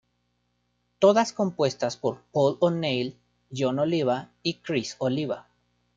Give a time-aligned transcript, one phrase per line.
[0.97, 3.19] Todas compuestas por Paul O'Neill,
[3.51, 5.47] Jon Oliva y Criss Oliva.